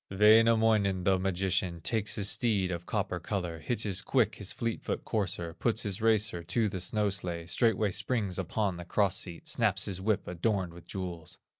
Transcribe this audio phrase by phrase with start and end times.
[0.09, 5.53] Wainamoinen, the magician, Takes his steed of copper color, Hitches quick his fleet foot courser,
[5.53, 10.01] Puts his racer to the snow sledge, Straightway springs upon the cross seat, Snaps his
[10.01, 11.37] whip adorned with jewels.